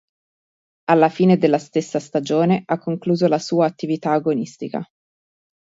[0.85, 4.83] Alla fine della stessa stagione ha concluso la sua attività agonistica.